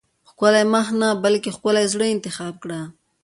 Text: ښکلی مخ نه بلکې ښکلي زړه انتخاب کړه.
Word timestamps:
ښکلی 0.29 0.63
مخ 0.73 0.87
نه 1.01 1.09
بلکې 1.23 1.49
ښکلي 1.55 1.85
زړه 1.93 2.05
انتخاب 2.15 2.53
کړه. 2.63 2.79